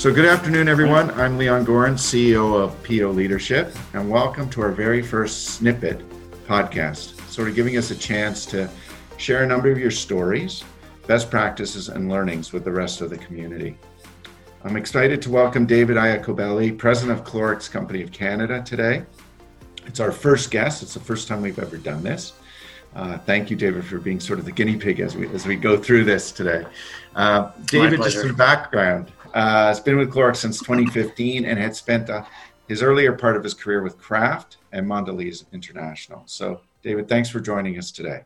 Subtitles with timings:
[0.00, 1.10] So, good afternoon, everyone.
[1.10, 6.00] I'm Leon Goren, CEO of PEO Leadership, and welcome to our very first snippet
[6.46, 8.70] podcast, sort of giving us a chance to
[9.18, 10.64] share a number of your stories,
[11.06, 13.76] best practices, and learnings with the rest of the community.
[14.64, 19.04] I'm excited to welcome David Iacobelli, President of Clorox Company of Canada, today.
[19.84, 20.82] It's our first guest.
[20.82, 22.32] It's the first time we've ever done this.
[22.94, 25.56] Uh, thank you, David, for being sort of the guinea pig as we as we
[25.56, 26.64] go through this today.
[27.14, 32.10] Uh, David, just for background, uh, has been with Clorox since 2015 and had spent
[32.10, 32.24] uh,
[32.68, 36.22] his earlier part of his career with Kraft and Mondelez International.
[36.26, 38.24] So, David, thanks for joining us today.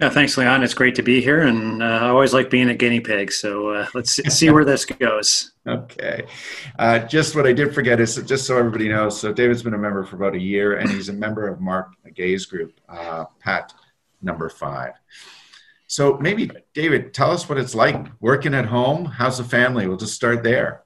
[0.00, 0.62] Yeah, thanks, Leon.
[0.62, 3.30] It's great to be here, and uh, I always like being a guinea pig.
[3.30, 5.52] So uh, let's see where this goes.
[5.66, 6.24] Okay.
[6.78, 9.20] Uh, just what I did forget is just so everybody knows.
[9.20, 11.92] So David's been a member for about a year, and he's a member of Mark
[12.14, 13.74] Gay's group, uh, Pat
[14.22, 14.94] Number Five.
[15.90, 19.06] So maybe David, tell us what it's like working at home.
[19.06, 19.88] How's the family?
[19.88, 20.84] We'll just start there.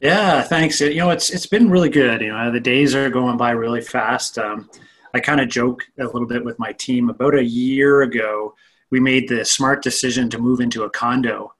[0.00, 0.80] Yeah, thanks.
[0.80, 2.20] You know, it's it's been really good.
[2.20, 4.36] You know, the days are going by really fast.
[4.36, 4.68] Um,
[5.14, 7.08] I kind of joke a little bit with my team.
[7.08, 8.56] About a year ago,
[8.90, 11.54] we made the smart decision to move into a condo,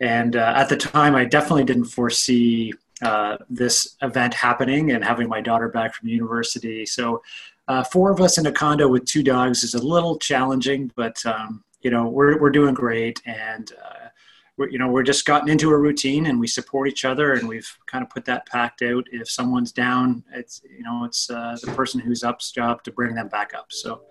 [0.00, 5.28] and uh, at the time, I definitely didn't foresee uh, this event happening and having
[5.28, 6.84] my daughter back from university.
[6.84, 7.22] So,
[7.68, 11.24] uh, four of us in a condo with two dogs is a little challenging, but
[11.24, 14.08] um, you know we're we're doing great, and uh,
[14.56, 17.48] we're you know we're just gotten into a routine, and we support each other, and
[17.48, 19.06] we've kind of put that pact out.
[19.12, 23.14] If someone's down, it's you know it's uh, the person who's up's job to bring
[23.14, 23.66] them back up.
[23.70, 24.02] So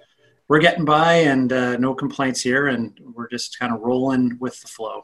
[0.47, 4.59] we're getting by, and uh, no complaints here, and we're just kind of rolling with
[4.61, 5.03] the flow.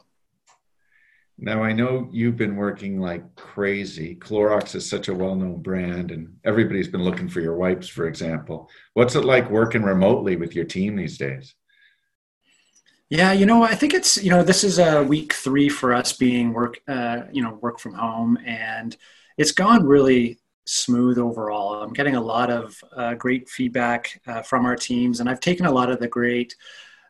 [1.36, 4.14] Now, I know you've been working like crazy.
[4.14, 8.06] Clorox is such a well known brand, and everybody's been looking for your wipes, for
[8.06, 8.70] example.
[8.94, 11.54] What's it like working remotely with your team these days?
[13.10, 16.12] Yeah, you know, I think it's you know this is a week three for us
[16.14, 18.96] being work, uh, you know, work from home, and
[19.36, 21.82] it's gone really smooth overall.
[21.82, 25.66] I'm getting a lot of uh, great feedback uh, from our teams, and I've taken
[25.66, 26.54] a lot of the great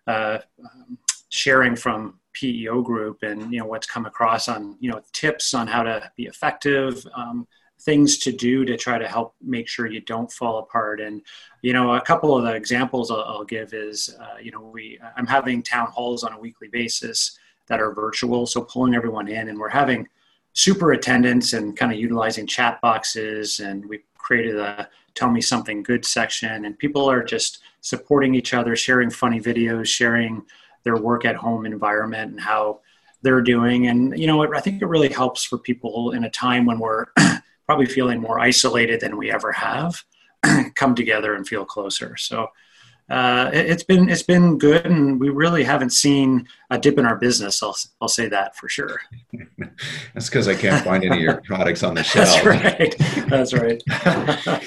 [0.07, 0.99] uh, um,
[1.31, 5.67] sharing from PEO group and you know what's come across on you know tips on
[5.69, 7.07] how to be effective.
[7.15, 7.47] Um,
[7.81, 11.01] things to do to try to help make sure you don't fall apart.
[11.01, 11.23] And
[11.63, 14.99] you know, a couple of the examples I'll, I'll give is, uh, you know, we
[15.17, 19.49] I'm having town halls on a weekly basis that are virtual, so pulling everyone in,
[19.49, 20.07] and we're having
[20.53, 25.83] super attendance and kind of utilizing chat boxes, and we created a tell me something
[25.83, 30.43] good section, and people are just supporting each other, sharing funny videos, sharing
[30.85, 32.81] their work at home environment and how
[33.23, 36.67] they're doing and you know i think it really helps for people in a time
[36.67, 37.07] when we're
[37.67, 40.03] probably feeling more isolated than we ever have,
[40.75, 42.17] come together and feel closer.
[42.17, 42.49] So
[43.11, 47.05] uh, it, has been it's been good, and we really haven't seen a dip in
[47.05, 47.63] our business.
[47.63, 48.99] I'll I'll say that for sure.
[50.15, 52.43] That's because I can't find any of your products on the shelf.
[52.45, 52.95] That's right.
[53.29, 54.63] That's right.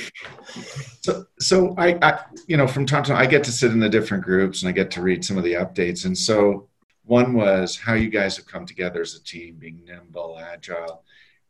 [1.02, 3.80] so so I, I you know from time to time I get to sit in
[3.80, 6.68] the different groups and I get to read some of the updates, and so
[7.06, 11.04] one was how you guys have come together as a team, being nimble, agile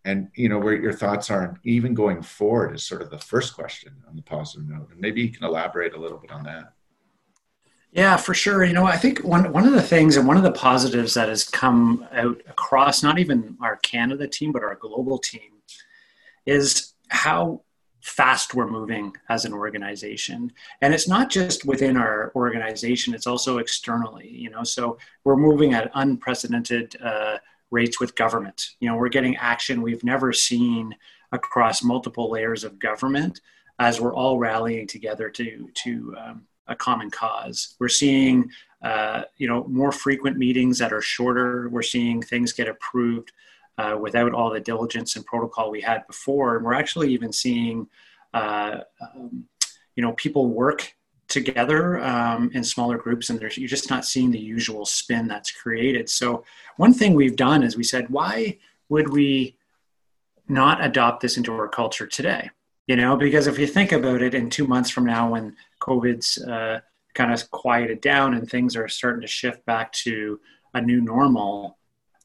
[0.08, 3.54] and you know where your thoughts are even going forward is sort of the first
[3.54, 4.88] question on the positive note.
[4.90, 6.74] And maybe you can elaborate a little bit on that.
[7.92, 8.64] Yeah for sure.
[8.64, 11.28] You know i think one, one of the things and one of the positives that
[11.28, 15.52] has come out across not even our canada team but our global team
[16.46, 17.62] is how
[18.02, 20.54] fast we're moving as an organization.
[20.82, 24.64] And it's not just within our organization it's also externally you know.
[24.64, 27.38] So we're moving at unprecedented uh,
[27.72, 28.70] rates with government.
[28.80, 30.96] You know, we're getting action we've never seen
[31.32, 33.42] across multiple layers of government
[33.80, 37.76] as we're all rallying together to to um, a common cause.
[37.80, 38.50] We're seeing
[38.82, 41.70] uh, you know more frequent meetings that are shorter.
[41.70, 43.32] We're seeing things get approved
[43.78, 47.88] uh, without all the diligence and protocol we had before, and we're actually even seeing
[48.34, 49.46] uh, um,
[49.96, 50.94] you know people work
[51.28, 56.10] together um, in smaller groups and you're just not seeing the usual spin that's created.
[56.10, 56.44] So
[56.78, 58.58] one thing we've done is we said why
[58.90, 59.58] would we
[60.48, 62.50] not adopt this into our culture today?
[62.88, 66.38] You know because if you think about it in two months from now when covid's
[66.38, 66.80] uh,
[67.14, 70.40] kind of quieted down and things are starting to shift back to
[70.74, 71.77] a new normal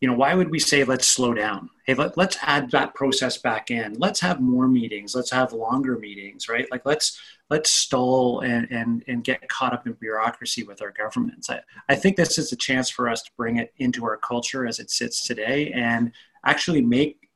[0.02, 3.38] you know why would we say let's slow down hey let, let's add that process
[3.38, 7.18] back in let's have more meetings let's have longer meetings right like let's
[7.52, 11.50] let's stall and, and, and get caught up in bureaucracy with our governments.
[11.50, 14.66] I, I think this is a chance for us to bring it into our culture
[14.66, 16.12] as it sits today and
[16.46, 17.28] actually make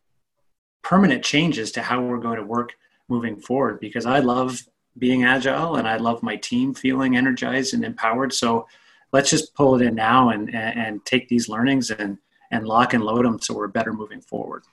[0.80, 2.72] permanent changes to how we're going to work
[3.10, 4.58] moving forward because I love
[4.96, 8.32] being agile and I love my team feeling energized and empowered.
[8.32, 8.66] So
[9.12, 12.16] let's just pull it in now and, and, and take these learnings and,
[12.50, 14.64] and lock and load them so we're better moving forward.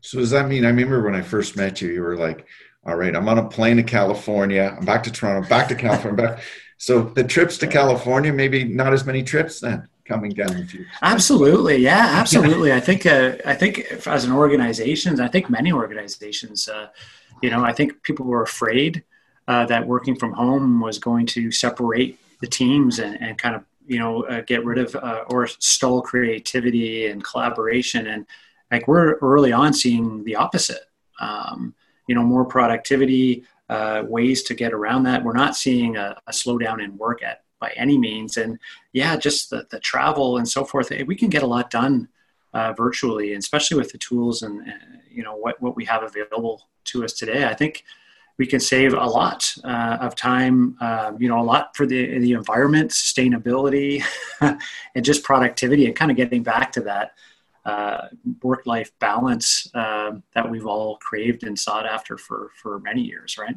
[0.00, 2.46] So does that mean I remember when I first met you, you were like,
[2.84, 6.16] all right, I'm on a plane to California, I'm back to Toronto, back to California,
[6.28, 6.40] back.
[6.78, 10.86] So the trips to California, maybe not as many trips then coming down the future.
[11.02, 12.72] Absolutely, yeah, absolutely.
[12.72, 16.88] I think uh, I think as an organization, I think many organizations, uh,
[17.42, 19.02] you know, I think people were afraid
[19.48, 23.64] uh, that working from home was going to separate the teams and, and kind of
[23.86, 28.06] you know uh, get rid of uh, or stall creativity and collaboration.
[28.06, 28.26] And
[28.70, 30.82] like we're early on seeing the opposite.
[31.20, 31.74] Um,
[32.06, 35.24] you know more productivity uh, ways to get around that.
[35.24, 38.36] We're not seeing a, a, slowdown in work at by any means.
[38.36, 38.58] And
[38.92, 42.08] yeah just the, the travel and so forth we can get a lot done
[42.54, 46.68] uh, virtually especially with the tools and, and you know what, what we have available
[46.84, 47.46] to us today.
[47.46, 47.84] I think
[48.38, 52.18] we can save a lot uh, of time, um, you know, a lot for the,
[52.18, 54.02] the environment, sustainability,
[54.40, 57.12] and just productivity, and kind of getting back to that
[57.64, 58.08] uh,
[58.42, 63.56] work-life balance uh, that we've all craved and sought after for for many years, right?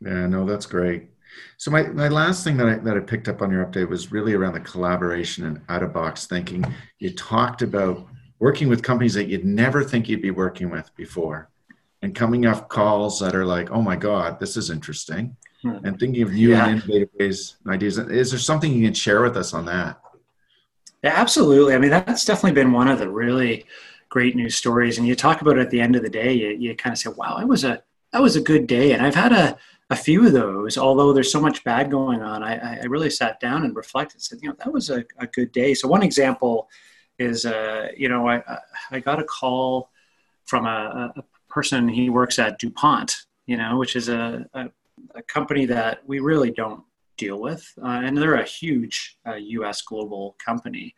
[0.00, 1.08] Yeah, no, that's great.
[1.56, 4.12] So my, my last thing that I, that I picked up on your update was
[4.12, 6.64] really around the collaboration and out of box thinking.
[6.98, 8.06] You talked about
[8.38, 11.51] working with companies that you'd never think you'd be working with before
[12.02, 15.78] and coming off calls that are like, oh my God, this is interesting, hmm.
[15.84, 16.66] and thinking of new yeah.
[16.66, 17.98] and innovative ways and ideas.
[17.98, 20.00] Is there something you can share with us on that?
[21.02, 21.74] Yeah, absolutely.
[21.74, 23.64] I mean, that's definitely been one of the really
[24.08, 24.98] great news stories.
[24.98, 26.98] And you talk about it at the end of the day, you, you kind of
[26.98, 27.82] say, wow, it was a
[28.12, 28.92] that was a good day.
[28.92, 29.56] And I've had a,
[29.88, 32.42] a few of those, although there's so much bad going on.
[32.42, 35.26] I, I really sat down and reflected and said, you know, that was a, a
[35.26, 35.72] good day.
[35.72, 36.68] So one example
[37.18, 38.42] is, uh, you know, I,
[38.90, 39.90] I got a call
[40.44, 41.22] from a, a
[41.52, 43.14] person he works at DuPont,
[43.46, 44.70] you know, which is a, a,
[45.14, 46.82] a company that we really don't
[47.16, 49.82] deal with, uh, and they're a huge uh, U.S.
[49.82, 50.94] global company.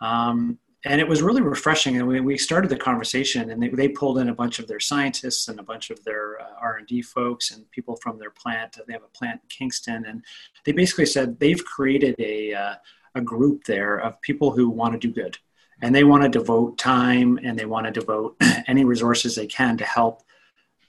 [0.00, 1.96] Um, and it was really refreshing.
[1.96, 4.80] And we, we started the conversation, and they, they pulled in a bunch of their
[4.80, 8.30] scientists and a bunch of their uh, R and D folks and people from their
[8.30, 8.78] plant.
[8.86, 10.24] They have a plant in Kingston, and
[10.64, 12.74] they basically said they've created a uh,
[13.14, 15.36] a group there of people who want to do good
[15.82, 18.36] and they want to devote time and they want to devote
[18.68, 20.22] any resources they can to help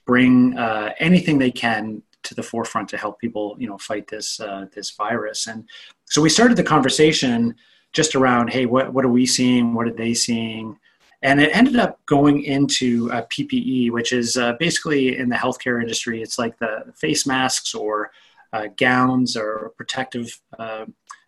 [0.06, 4.40] bring uh, anything they can to the forefront to help people you know fight this
[4.40, 5.46] uh, this virus.
[5.46, 5.68] And
[6.06, 7.54] so we started the conversation
[7.92, 9.74] just around hey what, what are we seeing?
[9.74, 10.78] What are they seeing?
[11.22, 15.80] And it ended up going into uh, ppe which is uh, basically in the healthcare
[15.80, 18.10] industry it's like the face masks or
[18.52, 20.40] uh, gowns or protective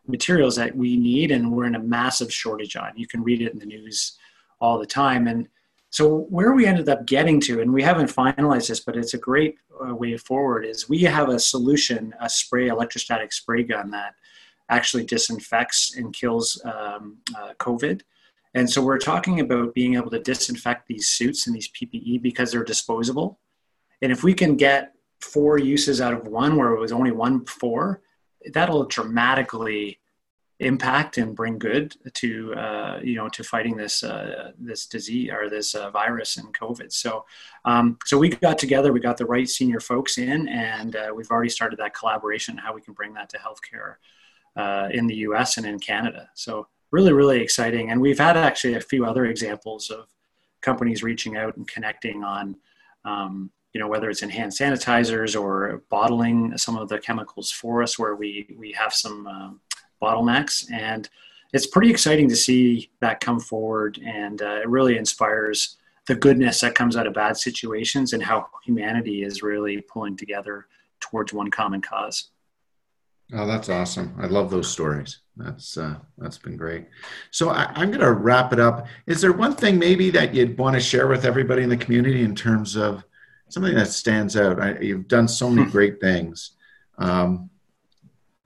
[0.09, 2.93] materials that we need and we're in a massive shortage on.
[2.97, 4.19] You can read it in the news
[4.61, 5.27] all the time.
[5.27, 5.49] And
[5.91, 9.19] so where we ended up getting to, and we haven't finalized this, but it's a
[9.19, 14.15] great uh, way forward, is we have a solution, a spray, electrostatic spray gun that
[14.69, 18.03] actually disinfects and kills um, uh, COVID.
[18.55, 22.51] And so we're talking about being able to disinfect these suits and these PPE because
[22.51, 23.39] they're disposable.
[24.03, 27.41] And if we can get four uses out of one where it was only one
[27.41, 28.01] before,
[28.53, 30.01] that'll dramatically
[30.61, 35.51] impact and bring good to uh, you know to fighting this uh, this disease or
[35.51, 36.93] this uh, virus and COVID.
[36.93, 37.27] So
[37.65, 41.31] um, so we got together, we got the right senior folks in, and uh, we've
[41.31, 43.97] already started that collaboration how we can bring that to healthcare
[44.57, 45.59] uh, in the U.S.
[45.59, 46.31] and in Canada.
[46.35, 50.07] So really really exciting, and we've had actually a few other examples of
[50.63, 52.57] companies reaching out and connecting on.
[53.05, 57.83] Um, you know whether it's in hand sanitizers or bottling some of the chemicals for
[57.83, 59.61] us where we we have some um,
[60.01, 60.65] bottlenecks.
[60.73, 61.07] And
[61.53, 64.01] it's pretty exciting to see that come forward.
[64.03, 68.49] And uh, it really inspires the goodness that comes out of bad situations and how
[68.65, 70.69] humanity is really pulling together
[71.01, 72.31] towards one common cause.
[73.35, 74.15] Oh that's awesome.
[74.19, 75.19] I love those stories.
[75.37, 76.87] That's uh, that's been great.
[77.31, 78.87] So I, i'm going to wrap it up.
[79.07, 82.23] Is there one thing maybe that you'd want to share with everybody in the community
[82.23, 83.05] in terms of
[83.49, 84.61] something that stands out.
[84.61, 85.71] I, you've done so many hmm.
[85.71, 86.53] great things,
[86.99, 87.51] um,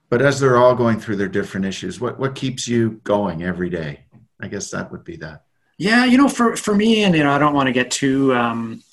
[0.09, 3.69] but as they're all going through their different issues, what what keeps you going every
[3.69, 4.05] day?
[4.39, 5.45] I guess that would be that.
[5.77, 8.33] Yeah, you know, for for me, and you know, I don't want to get too.
[8.33, 8.83] Um,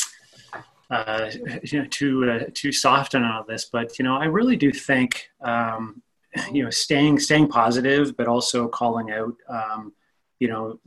[0.91, 1.31] uh,
[1.63, 4.73] you know, too uh, too soft on all this, but you know, I really do
[4.73, 6.03] think um,
[6.53, 9.93] you know staying staying positive, but also calling out um,
[10.39, 10.79] you know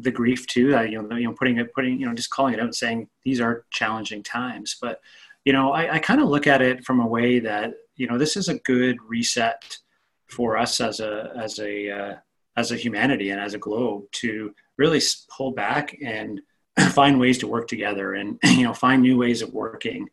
[0.00, 0.76] the grief too.
[0.76, 2.74] Uh, you know, you know, putting it, putting, you know, just calling it out and
[2.74, 4.76] saying these are challenging times.
[4.80, 5.00] But
[5.44, 8.18] you know, I, I kind of look at it from a way that you know
[8.18, 9.78] this is a good reset
[10.26, 12.14] for us as a as a uh,
[12.56, 15.00] as a humanity and as a globe to really
[15.30, 16.40] pull back and
[16.90, 20.08] find ways to work together and you know find new ways of working,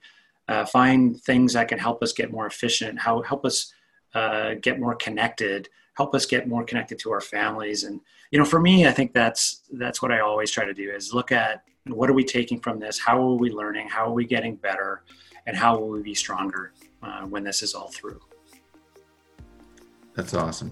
[0.47, 3.73] uh, find things that can help us get more efficient, how help us
[4.13, 7.83] uh, get more connected help us get more connected to our families.
[7.83, 10.91] And you know, for me, I think that's that's what I always try to do
[10.91, 14.13] is look at what are we taking from this, how are we learning, how are
[14.13, 15.03] we getting better,
[15.45, 18.21] and how will we be stronger uh, when this is all through.
[20.15, 20.71] That's awesome.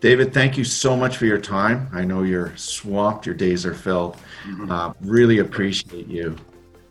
[0.00, 1.88] David, thank you so much for your time.
[1.92, 4.16] I know you're swamped, your days are filled.
[4.44, 4.70] Mm-hmm.
[4.70, 6.36] Uh, really appreciate you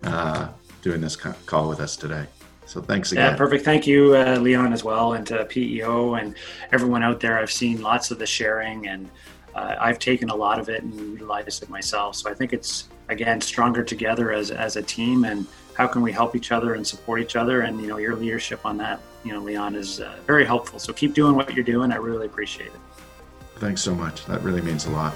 [0.03, 0.49] uh,
[0.81, 2.25] doing this call with us today.
[2.65, 3.31] So thanks again.
[3.31, 3.65] Yeah, perfect.
[3.65, 6.35] Thank you, uh, Leon, as well, and to PEO and
[6.71, 7.37] everyone out there.
[7.37, 9.09] I've seen lots of the sharing, and
[9.55, 12.15] uh, I've taken a lot of it and utilized it myself.
[12.15, 16.11] So I think it's again stronger together as as a team, and how can we
[16.11, 17.61] help each other and support each other?
[17.61, 20.79] And you know, your leadership on that, you know, Leon, is uh, very helpful.
[20.79, 21.91] So keep doing what you're doing.
[21.91, 22.79] I really appreciate it.
[23.57, 24.25] Thanks so much.
[24.25, 25.13] That really means a lot.